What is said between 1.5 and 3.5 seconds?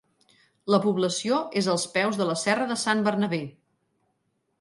és als peus de la serra de Sant Bernabé.